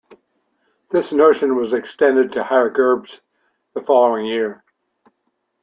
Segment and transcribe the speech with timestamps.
[0.89, 3.21] This notion was extended to higher gerbes
[3.75, 4.63] the following year.